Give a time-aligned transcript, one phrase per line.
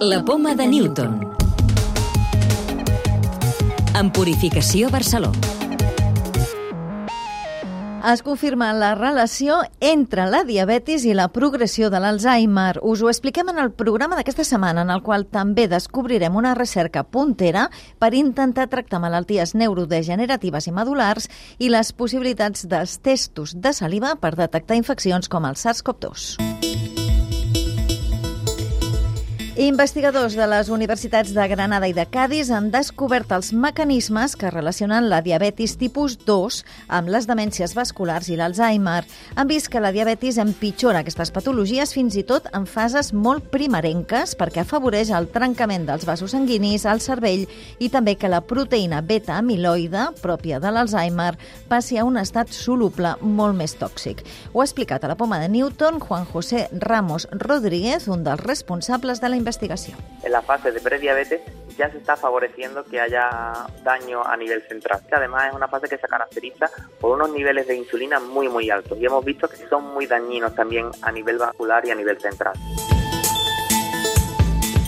[0.00, 1.20] La poma de Newton.
[3.98, 5.30] En Purificació Barceló.
[8.12, 12.76] Es confirma la relació entre la diabetis i la progressió de l'Alzheimer.
[12.82, 17.02] Us ho expliquem en el programa d'aquesta setmana, en el qual també descobrirem una recerca
[17.02, 24.14] puntera per intentar tractar malalties neurodegeneratives i medulars i les possibilitats dels testos de saliva
[24.20, 26.65] per detectar infeccions com el SARS-CoV-2.
[29.56, 35.06] Investigadors de les universitats de Granada i de Cádiz han descobert els mecanismes que relacionen
[35.08, 36.58] la diabetis tipus 2
[36.92, 39.06] amb les demències vasculars i l'Alzheimer.
[39.32, 44.34] Han vist que la diabetis empitjora aquestes patologies fins i tot en fases molt primerenques
[44.36, 47.46] perquè afavoreix el trencament dels vasos sanguinis al cervell
[47.80, 51.30] i també que la proteïna beta-amiloide, pròpia de l'Alzheimer,
[51.72, 54.20] passi a un estat soluble molt més tòxic.
[54.52, 59.24] Ho ha explicat a la poma de Newton Juan José Ramos Rodríguez, un dels responsables
[59.24, 59.45] de la
[60.22, 61.40] En la fase de prediabetes
[61.76, 63.52] ya se está favoreciendo que haya
[63.84, 65.02] daño a nivel central.
[65.12, 68.98] Además es una fase que se caracteriza por unos niveles de insulina muy muy altos
[68.98, 72.54] y hemos visto que son muy dañinos también a nivel vascular y a nivel central.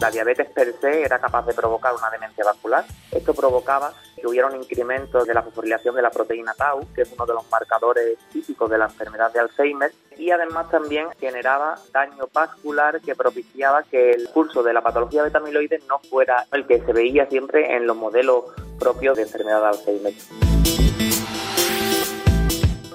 [0.00, 2.84] La diabetes per se era capaz de provocar una demencia vascular.
[3.12, 7.12] Esto provocaba que hubiera un incremento de la fosforilación de la proteína tau, que es
[7.12, 12.28] uno de los marcadores típicos de la enfermedad de Alzheimer, y además también generaba daño
[12.32, 16.92] vascular que propiciaba que el curso de la patología beta-amiloide no fuera el que se
[16.92, 18.44] veía siempre en los modelos
[18.78, 20.59] propios de enfermedad de Alzheimer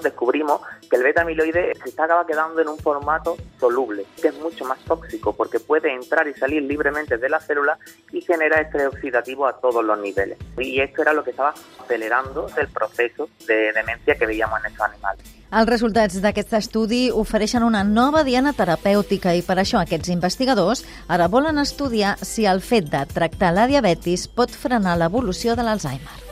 [0.02, 4.78] descubrimos que el beta-amiloide se estaba quedando en un formato soluble, que es mucho más
[4.80, 7.78] tóxico porque puede entrar y salir libremente de la célula
[8.12, 10.38] y genera estrés oxidativo a todos los niveles.
[10.58, 14.86] Y esto era lo que estava acelerando el proceso de demencia que veíamos en estos
[14.86, 15.36] animals.
[15.46, 21.30] Els resultats d'aquest estudi ofereixen una nova diana terapèutica i per això aquests investigadors ara
[21.30, 26.25] volen estudiar si el fet de tractar la diabetis pot frenar l'evolució de l'Alzheimer.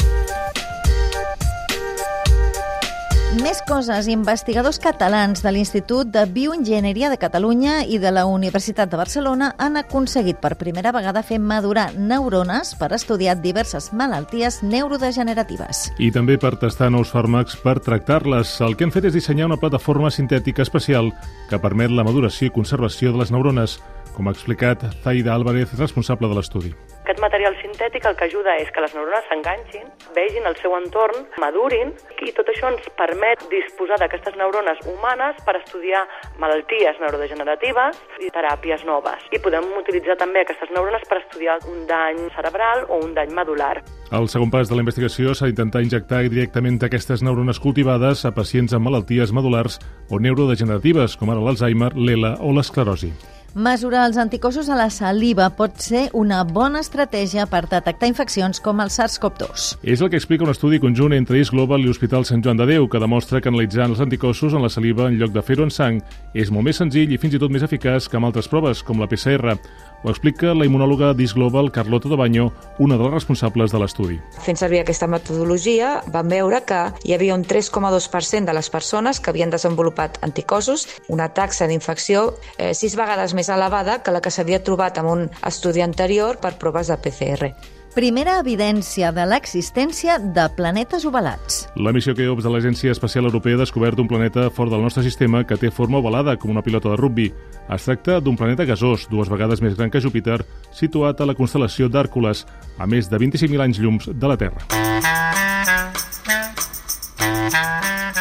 [3.43, 4.06] Més coses.
[4.06, 9.78] Investigadors catalans de l'Institut de Bioenginyeria de Catalunya i de la Universitat de Barcelona han
[9.81, 15.89] aconseguit per primera vegada fer madurar neurones per estudiar diverses malalties neurodegeneratives.
[15.99, 18.61] I també per tastar nous fàrmacs per tractar-les.
[18.62, 21.11] El que han fet és dissenyar una plataforma sintètica especial
[21.51, 23.81] que permet la maduració i conservació de les neurones,
[24.15, 26.75] com ha explicat Zaida Álvarez, responsable de l'estudi.
[27.04, 31.26] Aquest material sintètic el que ajuda és que les neurones s'enganxin, vegin el seu entorn,
[31.42, 31.91] madurin,
[32.25, 36.00] i tot això ens permet disposar d'aquestes neurones humanes per estudiar
[36.41, 39.28] malalties neurodegeneratives i teràpies noves.
[39.37, 43.82] I podem utilitzar també aquestes neurones per estudiar un dany cerebral o un dany medular.
[44.09, 48.72] El segon pas de la investigació s'ha d'intentar injectar directament aquestes neurones cultivades a pacients
[48.72, 49.76] amb malalties medulars
[50.09, 53.12] o neurodegeneratives, com ara l'Alzheimer, l'ELA o l'esclerosi.
[53.54, 58.82] Mesurar els anticossos a la saliva pot ser una bona estratègia per detectar infeccions com
[58.82, 59.66] el SARS-CoV-2.
[59.87, 62.66] És el que explica un estudi conjunt entre Is Global i l'Hospital Sant Joan de
[62.66, 65.70] Déu, que demostra que analitzant els anticossos en la saliva en lloc de fer-ho en
[65.70, 66.03] sang
[66.34, 68.98] és molt més senzill i fins i tot més eficaç que amb altres proves, com
[68.98, 69.54] la PCR.
[70.03, 72.50] Ho explica la immunòloga d'Is Global, Carlota de Baño,
[72.82, 74.19] una de les responsables de l'estudi.
[74.42, 79.31] Fent servir aquesta metodologia, vam veure que hi havia un 3,2% de les persones que
[79.31, 82.26] havien desenvolupat anticossos, una taxa d'infecció
[82.59, 86.56] eh, sis vegades més elevada que la que s'havia trobat en un estudi anterior per
[86.59, 87.55] proves de PCR
[87.94, 91.62] primera evidència de l'existència de planetes ovalats.
[91.78, 95.44] La missió Keops de l'Agència Espacial Europea ha descobert un planeta fort del nostre sistema
[95.47, 97.31] que té forma ovalada, com una pilota de rugby.
[97.71, 100.41] Es tracta d'un planeta gasós, dues vegades més gran que Júpiter,
[100.75, 102.44] situat a la constel·lació d'Àrcules,
[102.78, 104.66] a més de 25.000 anys llums de la Terra.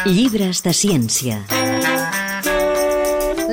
[0.06, 1.63] Llibres de ciència.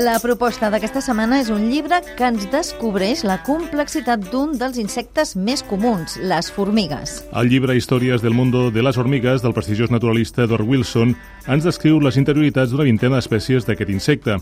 [0.01, 5.35] La proposta d'aquesta setmana és un llibre que ens descobreix la complexitat d'un dels insectes
[5.38, 7.19] més comuns, les formigues.
[7.38, 11.13] El llibre Històries del mundo de les hormigues del prestigiós naturalista Edward Wilson
[11.45, 14.40] ens descriu les interioritats d'una vintena d'espècies d'aquest insecte.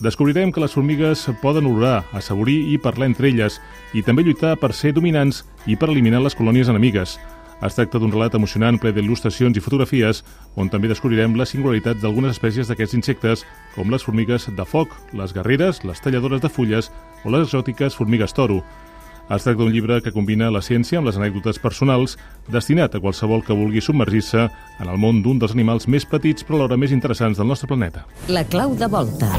[0.00, 3.60] Descobrirem que les formigues poden olorar, assaborir i parlar entre elles
[3.92, 7.18] i també lluitar per ser dominants i per eliminar les colònies enemigues.
[7.62, 10.24] Es tracta d'un relat emocionant ple d'il·lustracions i fotografies
[10.58, 13.44] on també descobrirem la singularitat d'algunes espècies d'aquests insectes,
[13.76, 16.90] com les formigues de foc, les guerreres, les talladores de fulles
[17.22, 18.64] o les exòtiques formigues toro.
[19.30, 22.16] Es tracta d'un llibre que combina la ciència amb les anècdotes personals,
[22.50, 26.58] destinat a qualsevol que vulgui submergir-se en el món d'un dels animals més petits però
[26.58, 28.02] alhora més interessants del nostre planeta.
[28.26, 29.30] La clau de volta.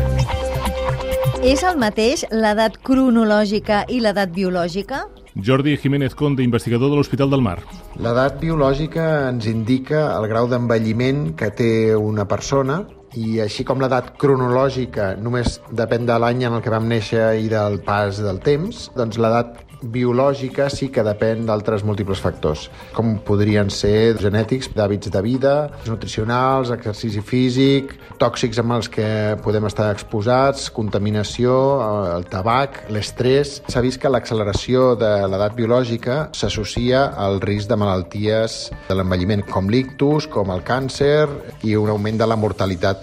[1.44, 5.04] És el mateix l'edat cronològica i l'edat biològica?
[5.36, 7.60] Jordi Jiménez Conde, investigador de l'Hospital del Mar.
[7.98, 12.84] L'edat biològica ens indica el grau d'envelliment que té una persona
[13.20, 17.52] i així com l'edat cronològica només depèn de l'any en el que vam néixer i
[17.52, 23.70] del pas del temps, doncs l'edat biològica sí que depèn d'altres múltiples factors, com podrien
[23.74, 25.54] ser genètics, d'hàbits de vida,
[25.88, 29.08] nutricionals, exercici físic, tòxics amb els que
[29.44, 33.60] podem estar exposats, contaminació, eh, el tabac, l'estrès.
[33.68, 39.70] S'ha vist que l'acceleració de l'edat biològica s'associa al risc de malalties de l'envelliment, com
[39.70, 41.28] l'ictus, com el càncer
[41.64, 43.03] i un augment de la mortalitat